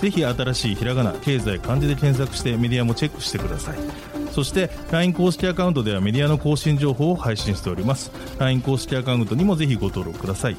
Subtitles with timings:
[0.00, 3.78] ぜひ新しいひらがな経済漢字で検索してメディアもチェックしてください
[4.32, 10.56] そして LINE 公式アカウントではメディアの更新情報を配信しております LINE 公式アカウントにもぜひご登録ください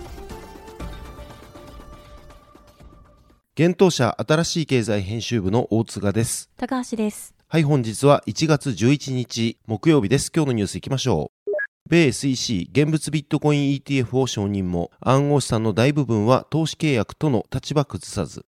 [3.59, 6.51] 現当社新しい経済編集部の大塚です。
[6.57, 7.33] 高橋です。
[7.47, 10.31] はい、本日は1月11日木曜日です。
[10.31, 11.51] 今日のニュース行きましょう。
[11.89, 18.45] 米 SEC 現物ビットコイン ETF を承認も暗号資産の大部分は投資契約との立場崩さず。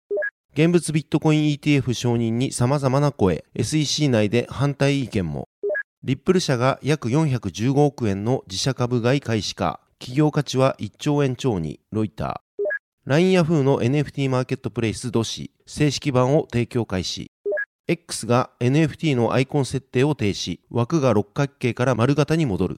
[0.57, 5.49] 現物ビットコイン ETF 承認に様々な声、SEC 内で反対意見も。
[6.05, 9.81] リップル社が約415億円の自社株買い開始か。
[9.99, 12.63] 企業価値は1兆円超に、ロイター。
[13.05, 17.33] LINE ヤフーの NFT マーケットプレイス DOSI 正式版を提供開始。
[17.89, 20.61] X が NFT のアイコン設定を停止。
[20.71, 22.77] 枠が六角形から丸型に戻る。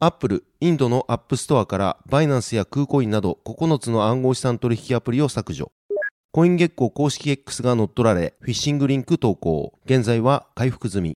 [0.00, 5.72] Apple、インドのアップストアからバイナンスやクーコインなど9つの暗号資産取引アプリを削除。
[6.36, 9.72] コインゲッコー公式 X が乗っ取られ、フィッシングリンク投稿。
[9.86, 11.16] 現在は回復済み。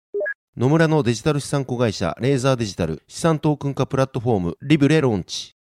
[0.57, 5.57] 野村のデジタル資産子会社レーザーデジタル資産トークン化プラットフォームリブレローンチ。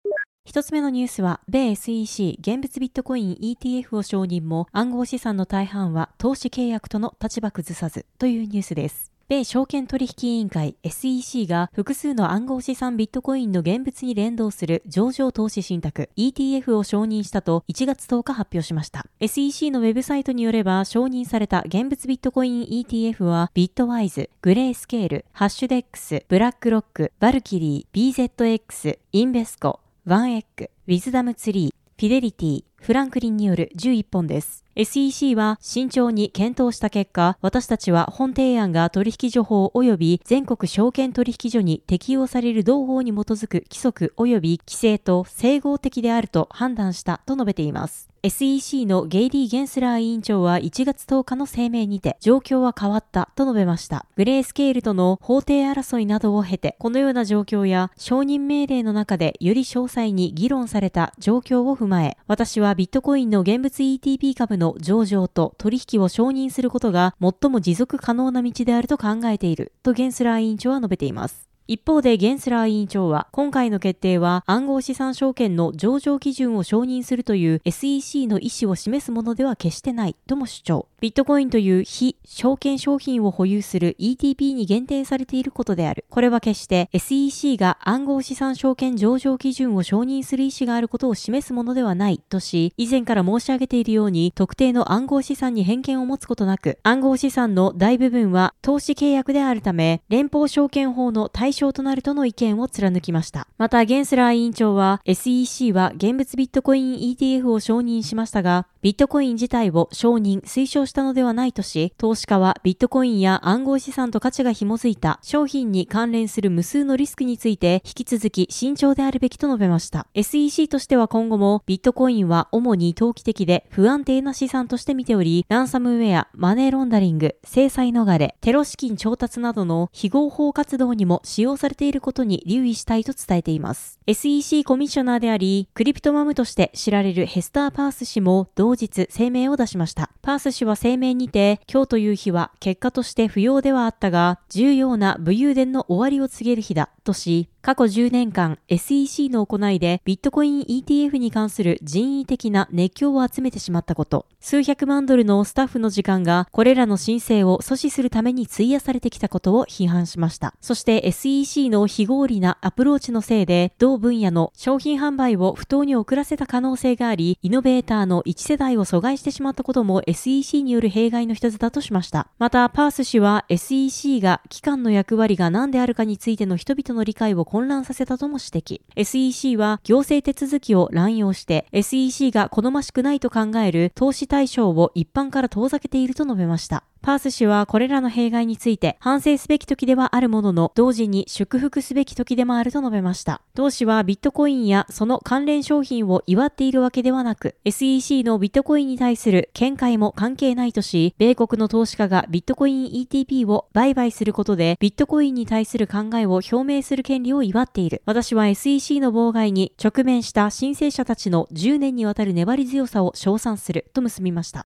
[0.44, 9.13] 一つ目のニュースは、米 SEC 現物ビットコイン ETF を承認も暗号資産の大半は投資契約との立場崩さずというニュースです。
[9.30, 19.06] 米証券取引委員会 SEC が複数の暗号資産ビットコインの現物に連動する上場投資信託 ETF を承認したと1月10日発表しました。
[19.22, 34.66] SEC のウェブサイトによれば承認された現物ビットコイン ETF はビットワイズ、グレースケール、ハッシュデックス、ブラックロック、バルキリー、BZX、インベスコ、ワンエッグ、ウィズダムツリー、フィデリティ、フランクリンによる11本です。
[34.76, 48.13] SEC は慎重に検討した結果、私たちは本提案が取引所法及び全国証券取引所に適用される同法に基づく規則及び規制と整合的であると判断したと述べています。
[48.26, 54.06] SEC のゲイリー・ゲンスラー委員長は1月10日の声明にて、状況は変わったと述べました。
[54.16, 71.53] グレースケールとの法廷争いなどを経て、このような状況や承認命令の中でより詳細に議論された状況を踏まえ、私はビットコインの現物 ETP 株の上場と取引を承認することが最も持続可能な道であると考えている、とゲンスラー委員長は述べています。
[71.66, 80.88] 一方でゲンスラー委員長は、今回の決定は暗号資産証券の上場基準を承認するという SEC の意思を示すものでは決してないとも主張。
[81.04, 86.06] ビットコインという非証券商品を保有する ETP に限定されていることである。
[86.10, 103.50] これは決して SEC が暗号資産証券上場基準を承認する意思があることを示すものではないとし、以前から申し上げているように特定の暗号資産に偏見を持つことなく、暗号資産の大部分は投資契約であるため、連邦証券法の対象となるとの意見を貫きました。
[103.58, 120.08] また、ゲンスラー委員長は、SEC は現物ビットコイン ETF を承認しましたが、ビットコイン自体を承認、推奨したのではないとし、投資家はビットコインや暗号資産と価値が紐づいた商品に関連する無数のリスクについて引き続き慎重であるべきと述べました。
[120.14, 134.00] SEC としては今後もビットコインは主に投機的で不安定な資産として見ており、ランサムウェア、マネーロンダリング、制裁逃れ、テロ資金調達などの非合法活動にも使用されていることに留意したいと伝えています。
[134.06, 140.12] SEC コミッショナーであり、クリプトマムとして知られるヘスター・パース氏も同日声明を出しました。
[140.22, 160.56] パース氏は声明にて、今日という日は結果として不要ではあったが、重要な武勇伝の終わりを告げる日だ、とし、過去10年間 SEC の行いでビットコイン ETF に関する人為的な熱狂を集めてしまったこと、数百万ドルのスタッフの時間がこれらの申請を阻止するために費やされてきたことを批判しました。
[160.60, 172.28] そして SEC の非合理なアプローチのせいで同分野の商品販売を不当に遅らせた可能性があり、イノベーターの一世代を阻害してしまったことも SEC による弊害の一つだとしました。
[172.40, 178.82] また、パース氏は SEC が機関の役割が何であるかについての人々の理解を混乱させたとも指摘。
[178.96, 186.84] SEC は行政手続きを乱用して SEC が好ましくないと考える投資対象を一般から遠ざけていると述べました。
[187.04, 193.42] パース氏はこれらの弊害について反省すべき時ではあるものの、同時に祝福すべき時でもあると述べました。
[193.56, 208.02] 同氏はビットコインやその関連商品を祝っているわけではなく、SEC のビットコインに対する見解も関係ないとし、米国の投資家がビットコイン ETP を売買することで、ビットコインに対する考えを表明する権利を祝っている。
[208.06, 214.66] 私は SEC の妨害に直面した申請者たちの10年にわたる粘り強さを称賛すると結びました。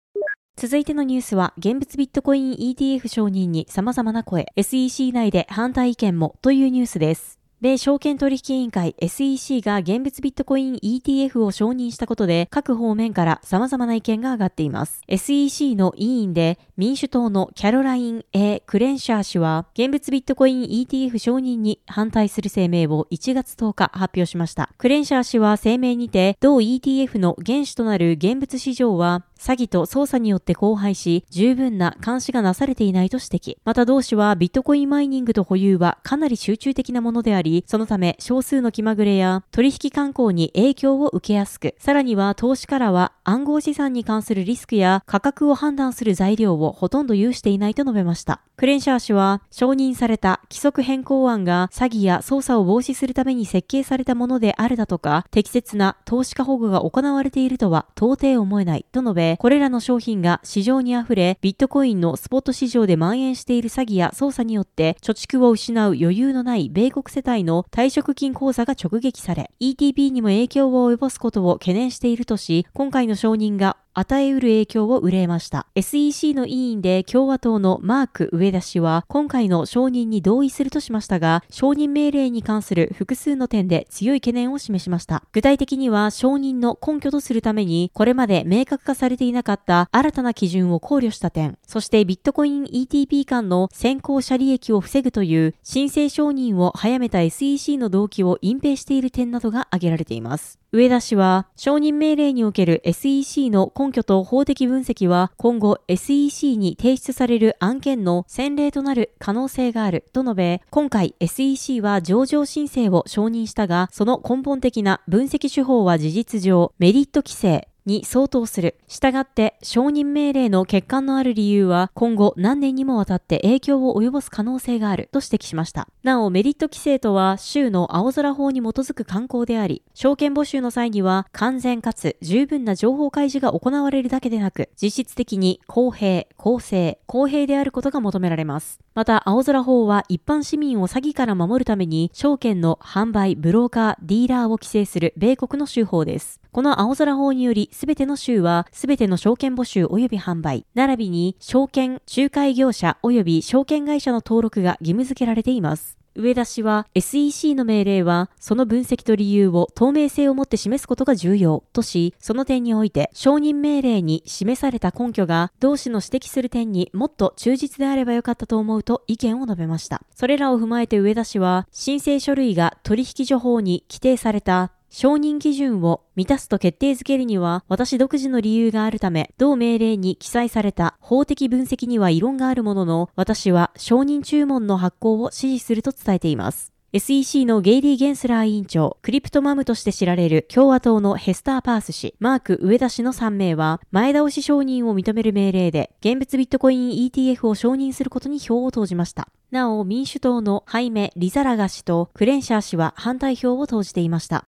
[0.59, 7.46] 続いてのニュースは、現物ビットコイン ETF 承認に様々な声、SEC 内で反対意見もというニュースです。
[7.67, 15.03] 米証券取引委員会 SEC が現物ビットコイン ETF を承認したことで各方面から様々な意見が上がっています。
[15.09, 18.63] SEC の委員で民主党のキャロライン A.
[18.67, 24.71] クレンシャー氏は現物ビットコイン ETF 承認に反対する声明を1月10日発表しました。
[24.79, 33.57] クレンシャー氏は声明にて同 ETF の原資となる現物市場は詐欺と操作によって荒廃し、十分な監視がなされていないと指摘。
[33.65, 48.41] また同氏はビットコインマイニングと保有はかなり集中的なものであり、そのため少数の気まぐれや取引慣行に影響を受けやすく、さらには投資からは暗号資産に関するリスクや価格を判断する材料をほとんど有していないと述べました。
[48.57, 75.67] クレンシャー氏は、承認された規則変更案が詐欺や操作を防止するために設計されたものであるだとか、適切な投資家保護が行われているとは到底思えないと述べ、これらの商品が市場に溢れ、ビットコインのスポット市場で蔓延している詐欺や操作によって貯蓄を失う余裕のない米国世帯の退職金口座が直撃され、ETP にも影響を及ぼすことを懸念しているとし、今回の承認が与えうる影響を憂えました。
[75.75, 85.23] SEC の委員で共和党のマーク・上田氏は今回の承認に同意するとしましたが、承認命令に関する複数の点で強い懸念を示しました。
[85.33, 100.59] 具体的には承認の根拠とするために、これまで明確化されていなかった新たな基準を考慮した点、そしてビットコイン ETP 間の先行者利益を防ぐという申請承認を早めた SEC の動機を隠蔽している点などが挙げられています。
[100.73, 118.77] 上田氏は、承認命令における SEC の根根拠と法的分析は今後 SEC に提出される案件の先例となる可能性があると述べ、今回 SEC は上場申請を承認したが、その根本的な分析手法は事実上メリット規制、に相当する。
[118.89, 125.89] したがって承認命令の欠陥のある理由は今後何年にもわたって影響を及ぼす可能性があると指摘しました。
[126.03, 138.81] なおメリット規制とは州の青空法に基づく観光であり、証券募集の際には完全かつ十分な情報開示が行われるだけでなく、実質的に公平、公正、公平であることが求められます。
[138.95, 146.41] また、青空法は一般市民を詐欺から守るために、証券の販売、ブローカー、ディーラーを規制する米国の州法です。
[146.53, 155.99] この青空法により、すべての州は、すべての証券募集及び販売、並びに証券、仲介業者及び証券会社の登録が義務付けられています。
[156.15, 170.01] 上田氏は SEC の命令はその分析と理由を透明性を持って示すことが重要とし、その点において承認命令に示された根拠が同氏の指摘する点にもっと忠実であればよかったと思うと意見を述べました。
[170.15, 186.73] それらを踏まえて上田氏は申請書類が取引所法に規定された承認基準を満たすと決定づけるには私独自の理由があるため、同命令に記載された法的分析には異論があるものの、私は承認注文の発行を支持すると伝えています。
[186.93, 199.29] SEC のゲイリー・ゲンスラー委員長、クリプトマムとして知られる共和党のヘスター・パース氏、マーク・上田氏の3名は、前倒し承認を認める命令で、現物ビットコイン ETF を承認することに票を投じました。
[199.51, 204.47] なお、民主党のハイメ・リザラガ氏とクレンシャー氏は反対票を投じていました。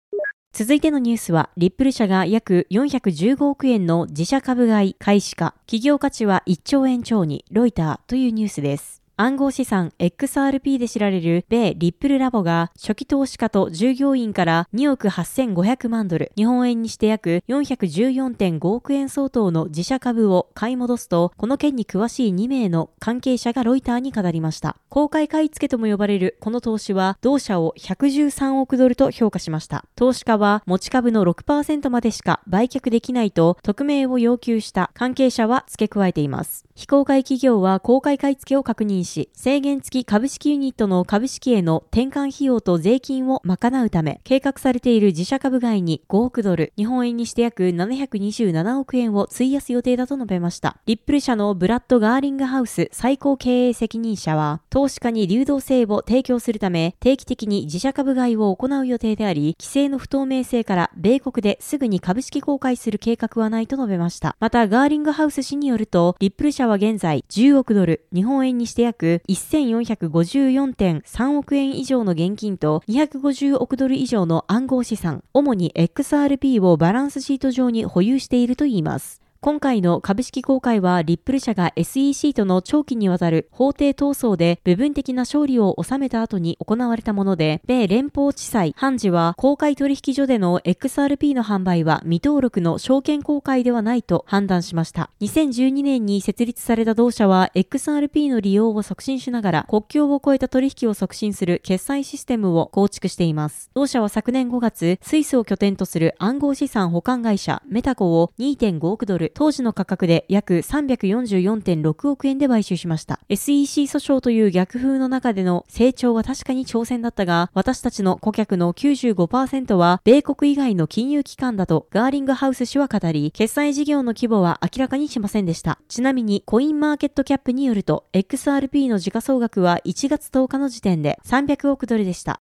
[0.57, 9.04] 続いてのニュースは、リップル社が約415億円の自社株買い開始か、企業価値は1兆円超に、ロイターというニュースです。
[9.17, 24.75] 暗号資産 XRP で知られる米リップルラボが初期投資家と従業員から2億8500万ドル、日本円にして約414.5億円相当の自社株を買い戻すと、この件に詳しい2名の関係者がロイターに語りました。
[24.89, 29.85] 公開買い付けとも呼ばれるこの投資は、同社を113億ドルと評価しました。
[29.95, 36.65] 投資家は持ち株の6%までしか売却できないと匿名を要求した関係者は付け加えています。
[36.77, 50.77] 非公開企業は公開買い付けを確認し、制限付き株式ユニットの株式への転換費用と税金を賄うため、計画されている自社株買いに5億ドル、日本円にして約727億円を費やす予定だと述べました。
[50.85, 64.35] リップル社のブラッド・ガーリングハウス最高経営責任者は、投資家に流動性を提供するため、定期的に自社株買いを行う予定であり、規制の不透明性から米国ですぐに株式公開する計画はないと述べました。
[64.41, 79.24] また、ガーリングハウス氏によると、リップル社社は現在10億ドル、日本円にして約1454.3億円以上の現金と250億ドル以上の暗号資産、主に XRP をバランスシート上に保有しているといいます。
[79.45, 95.11] 今回の株式公開はリップル社が SEC との長期にわたる法廷闘争で部分的な勝利を収めた後に行われたもので、米連邦地裁判事は公開取引所での XRP の販売は未登録の証券公開ではないと判断しました。
[95.21, 103.69] 2012年に設立された同社は XRP の利用を促進しながら国境を越えた取引を促進する決済システムを構築しています。
[103.75, 113.19] 同社は昨年5月、スイスを拠点とする暗号資産保管会社メタコを2.5億ドル、当時の価格で約344.6億円で買収しました。
[113.29, 125.79] SEC 訴訟という逆風の中での成長は確かに挑戦だったが、私たちの顧客の95%は米国以外の金融機関だとガーリングハウス氏は語り、決済事業の規模は明らかにしませんでした。
[125.89, 132.39] ちなみに、コインマーケットキャップによると、XRP の時価総額は1月10日の時点で300億ドルでした。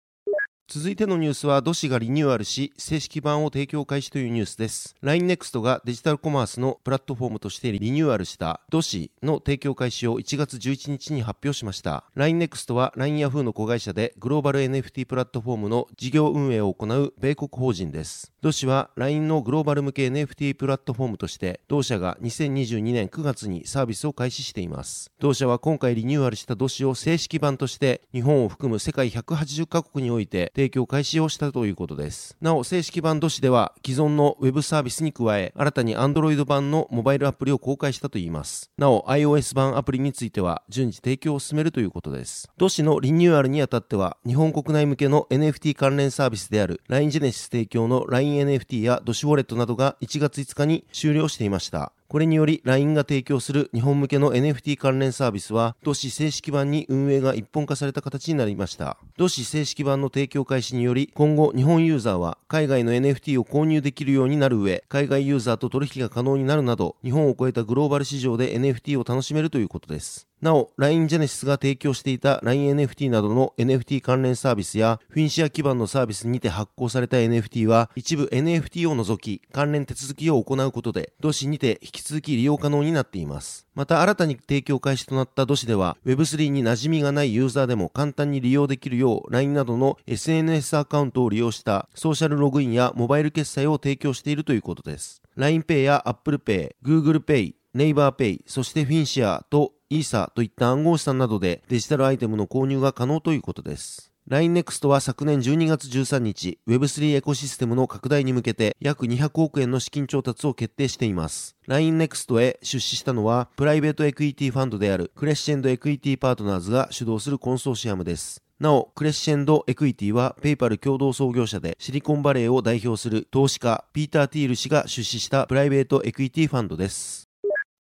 [0.71, 4.95] 続いてのニュースは、ドシがリニューアルし、正式版を提供開始というニュースです。
[5.01, 12.03] LINENEXT がデジタルコマースのプラットフォームとしてリニューアルしたドシの提供開始を1月11日に発表しました。
[12.15, 18.31] LINENEXT は LINE ヤフーの子会社でグローバル NFT プラットフォームの事業運営を行う米国法人です。
[18.43, 25.11] ドシは LINE のグローバル向け NFT プラットフォームとして、同社が2022年9月にサービスを開始しています。
[25.19, 32.35] 同社は今回リニューアルしたドシを正式版として、日本を含む世界180カ国において提供開始をしたということです。
[32.41, 38.69] なお、正式版都市では既存の Web サービスに加え、新たに Android 版のモバイルアプリを公開したといいます。
[38.77, 42.51] なお、iOS 版アプリについては順次提供を進めるということです。
[42.57, 51.93] 都市のリニューアルにあたっては、日本国内向けの NFT 関連サービスである LINE Genesis 提供の LINENFT やドシウォレットなどが1月5日に終了していました。
[52.09, 58.97] これにより LINE が提供する日本向けの NFT 関連サービスは、同市正式版に運営が一本化された形になりました。
[59.15, 70.28] 同市正式版の提供開始により、今後日本ユーザーは海外の NFT を購入できるようになる上、海外ユーザーと取引が可能になるなど、日本を超えたグローバル市場で NFT を楽しめるということです。
[70.41, 83.67] なお、LINE Genesis が提供していた LINENFT などの NFT 関連サービスや、フィンシア基盤のサービスにて発行された NFT は、一部 NFT を除き、関連手続きを行うことで、同市にて引き続き利用可能になっています。
[83.75, 95.21] また、新たに提供開始となった都市では、Web3 に馴染みがないユーザーでも簡単に利用できるよう、LINE などの SNS アカウントを利用したソーシャルログインやモバイル決済を提供しているということです。
[95.37, 104.13] LINEPay や ApplePay、GooglePay、ネイバーペイ、そしてフィンシアとイーサーといった暗号資産などでデジタルアイテムの購入が可能ということです。
[104.29, 111.55] LINENEXT は昨年12月13日、Web3 エコシステムの拡大に向けて約200億円の資金調達を決定しています。
[111.67, 118.43] LINENEXT へ出資したのは、プライベートエクイティファンドであるクレッシェンドエクイティパートナーズが主導するコンソーシアムです。
[118.59, 127.28] なお、クレッシェンドエクイティはペイパル共同創業者でシリコンバレーを代表する投資家ピーター・ティール氏が出資したプライベートエクイティファンドです。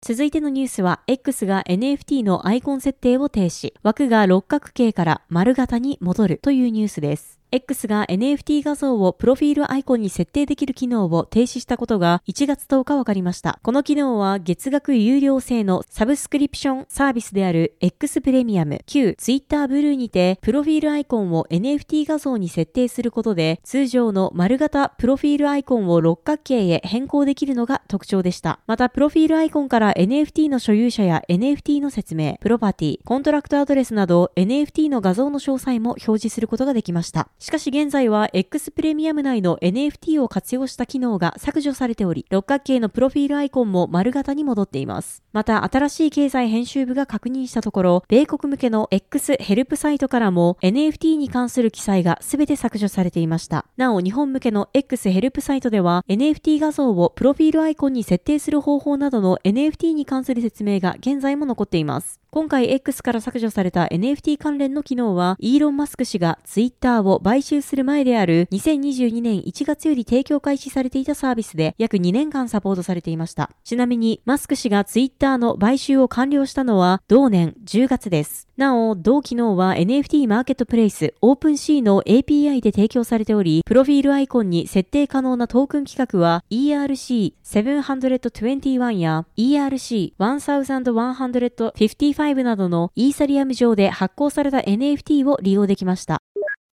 [0.03, 7.41] 続いてのニュースは、X が NFT のアイコン設定を停止、枠が六角形から丸型に戻るというニュースです。
[7.53, 13.61] X が NFT 画像をプロフィールアイコンに設定できる機能を停止したことが1月10日分かりました。
[13.62, 28.61] この機能は月額有料制のサブスクリプションサービスである X プレミアム、旧 Twitter ブルーにてプロフィールアイコンを NFT 画像に設定することで通常の丸型プロフィールアイコンを六角形へ変更できるのが特徴でした。
[28.67, 37.29] また、プロフィールアイコンから NFT の所有者や NFT の説明、プロパティ、コントラクトアドレスなど NFT の画像の詳細も表示することができました。
[37.38, 45.23] しかし現在は X プレミアム内の NFT を活用した機能が削除されており、六角形のプロフィールアイコンも丸型に戻っています。
[45.33, 53.66] また、新しい経済編集部が確認したところ、米国向けの X ヘルプサイトからも NFT に関する記載が全て削除されていました。
[53.76, 62.19] なお、日本向けの X ヘルプサイトでは NFT 画像をプロフィールアイコンに設定する方法などの NFT に関する説明が現在も残っています。
[62.30, 73.50] 今回 X から削除された NFT 関連の機能は、イーロン・マスク氏が Twitter を買収する前である2022年1月より提供開始されていたサービスで約2年間サポートされていました。
[73.64, 78.49] ちなみに、マスク氏が Twitter の買収を完了したのは同年10月です。
[78.56, 96.23] なお、同機能は NFT マーケットプレイス OpenC の API で提供されており、プロフィールアイコンに設定可能なトークン規格は ERC721 や ERC1155 などのイーサリアム上で発行された NFT を利用できました。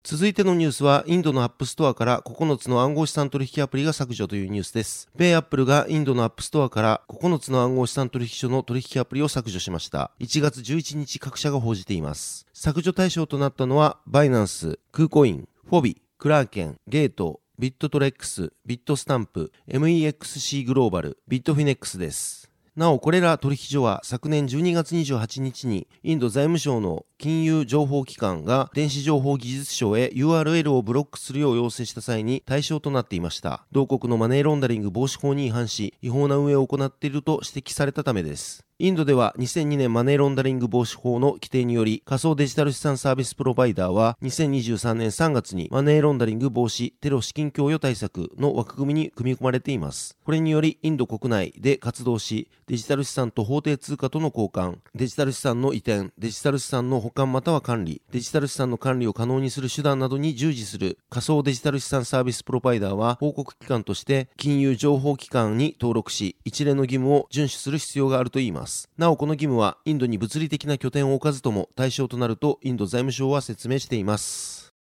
[0.05, 5.07] 続いてのニュースは、インドのアップストアから9つの暗号資産取引アプリが削除というニュースです。
[5.15, 10.11] 米アップルがインドのアップストアから9つの暗号資産取引所の取引アプリを削除しました。
[10.19, 12.45] 1月11日各社が報じています。
[12.51, 22.42] 削除対象となったのは、バイナンス、クーコイン、フォビ、クラーケン、ゲート、ビットトレックス、ビットスタンプ、MEXC グローバル、ビットフィネックスです。
[22.75, 33.63] なお、これら取引所は昨年12月28日にインド財務省の金融情報機関が電子情報技術省へ URL をブロックするよう要請した際に対象となっていました。
[33.71, 38.65] 同国のマネーロンダリング防止法に違反し、違法な運営を行っていると指摘されたためです。
[38.83, 50.17] インドでは2002年マネーロンダリング防止法の規定により仮想デジタル資産サービスプロバイダーは2023年3月にマネーロンダリング防止テロ資金供与対策の枠組みに組み込まれています。
[50.25, 68.72] これによりインド国内で活動しデジタル資産と法定通貨との交換、デジタル資産の移転、デジタル資産の保管または管理、デジタル資産の管理を可能にする手段などに従事する仮想デジタル資産サービスプロバイダーは報告機関として金融情報機関に登録し一連の義務を遵守する必要があるといいます。
[68.97, 74.73] なおこの義務はインドに物理的な拠点を置かずとも対象となるとインド財務省は説明しています。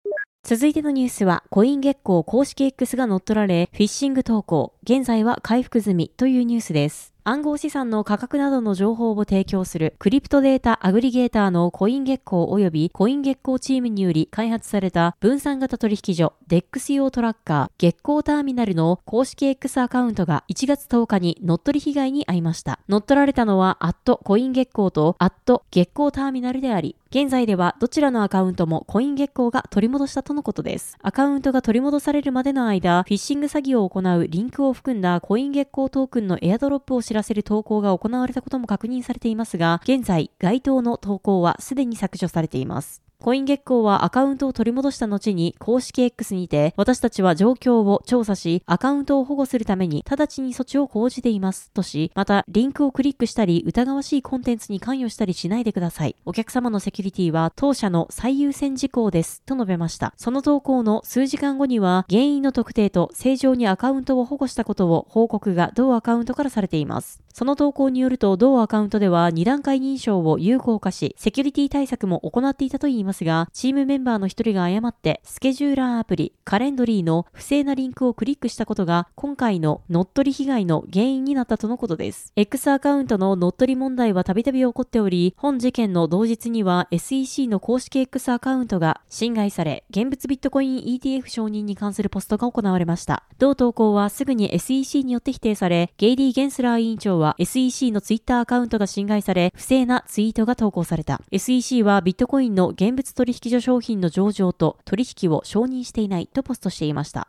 [0.42, 7.12] 続いてのニュースは、コイン月光公式 X が乗っ取られ、フィッシング投稿、現在は回復済みというニュースです。
[7.30, 22.80] 暗号資産の価格などの情報を提供するクリプトデータアグリゲーターのコイン月光及びコイン月光チームにより開発された分散型取引所 DEX 用トラッカー月光ターミナルの公式 X アカウントが1月10日に乗っ取り被害に遭いました。
[22.88, 30.97] 乗っ取られたのはアットコイン月光とアット月光ターミナルであり、現在ではどちらのアカウントもコイン月光が取り戻したとのことです。
[31.02, 43.02] アカウントが取り戻されるまでの間、フィッシング詐欺を行うリンクを含んだコイン月光トークンのエアドロップを知らせる投稿が行われたことも確認されていますが、現在、該当の投稿はすでに削除されています。
[43.22, 51.70] コイン月光はアカウントを取り戻した後に公式 X にて私たちは状況を調査しアカウントを保護するために直ちに措置を講じています。
[51.72, 56.16] としまたリンクをクリックしたり疑わしいコンテンツに関与したりしないでください。
[56.24, 59.42] お客様のセキュリティは当社の最優先事項です。
[59.42, 60.14] と述べました。
[60.16, 67.20] その投稿の数時間後には原因の特定と正常にアカウントを保護したことを報告が同アカウントからされています。
[67.40, 82.33] その投稿によると同アカウントでは2段階認証を有効化しセキュリティ対策も行っていたといいますがチームメンバーの一人が誤ってスケジューラーアプリカレンドリーの不正なリンクをクリックしたことが今回の乗っ取り被害の原因になったとのことです。
[82.37, 93.22] X アカウントの乗っ取り問題はたびたび起こっており、本事件の同日には SEC の公式 X アカウントが侵害され、現物ビットコイン ETF 承認に関するポストが行われました。
[93.38, 101.21] 同投稿はすぐに SEC によって否定され、ゲイリー・ゲンスラー委員長は SEC の Twitter アカウントが侵害され、不正なツイートが投稿された。
[101.31, 107.29] SEC はビットコインの現物取引所商品の上場と取引を承認していないとポストしていました。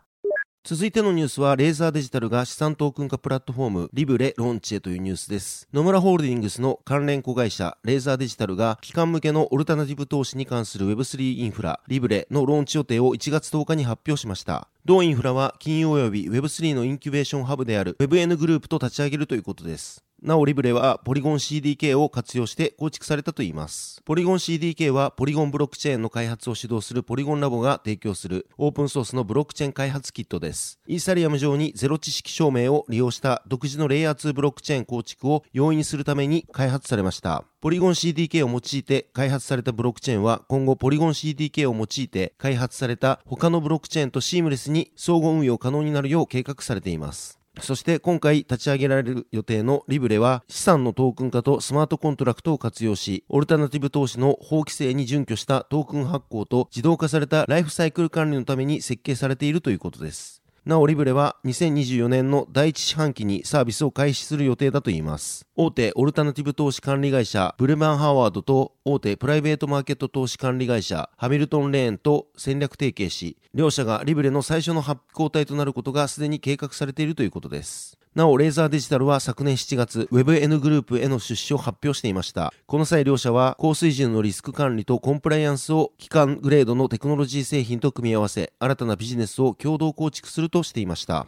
[0.63, 5.67] 続いてのニュースは、レーザーデジタルが資産トークン化プラットフォーム、リブレローンチへというニュースです。
[5.73, 14.67] 野村ホールディングスの関連子会社、レーザーデジタルが、機関向けのオルタナティブ投資に関する Web3 インフラ、リブレのローンチ予定を1月10日に発表しました。
[14.85, 20.03] 同インフラは、金融及び Web3 のインキュベーションハブである WebN グループと立ち上げるということです。
[20.21, 24.03] なおリブレはポリゴン CDK を活用して構築されたといいます。
[24.05, 30.79] ポリゴン CDK はポリゴンブロックチェーンの開発を主導するポリゴンラボが提供するオープンソースのブロックチェーン開発キットです。
[30.85, 37.43] イーサリアム上にゼロ知識証明を利用した独自のレイヤー2ブロックチェーン構築を容易にするために開発されました。
[37.59, 47.40] ポリゴン CDK を用いて開発されたブロックチェーンは今後ポリゴン CDK を用いて開発された他のブロックチェーンとシームレスに相互運用可能になるよう計画されています。
[47.59, 60.40] そして今回立ち上げられる予定のリブレは資産のトークン化とスマートコントラクトを活用し、オルタナティブ投資の法規制に準拠したトークン発行と自動化されたライフサイクル管理のために設計されているということです。
[60.63, 65.47] なおリブレは2024年の第一四半期にサービスを開始する予定だといいます。
[65.55, 77.97] 大手オルタナティブ投資管理会社ブレバンハワードと大手プライベートマーケット投資管理会社ハミルトンレーンと戦略提携し、両社がリブレの最初の発行体となることがすでに計画されているということです。
[78.13, 82.51] なお、レーザーデジタルは昨年7月、WebN グループへの出資を発表していました。
[82.65, 91.27] この際、両社は高水準のリスク管理とコンプライアンスを機関グレードのテクノロジー製品と組み合わせ、新たなビジネスを共同構築するとしていました。